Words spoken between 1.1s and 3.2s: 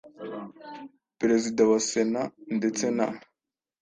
Perezida wa sena ndetse na